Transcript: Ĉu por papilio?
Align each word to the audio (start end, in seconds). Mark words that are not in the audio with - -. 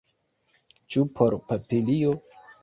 Ĉu 0.95 1.03
por 1.19 1.37
papilio? 1.53 2.17